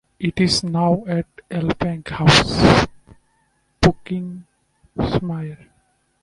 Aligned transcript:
It 0.19 0.39
is 0.41 0.63
now 0.63 1.03
at 1.05 1.27
Elibank 1.51 2.07
House, 2.09 2.87
Buckinghamshire. 3.79 5.67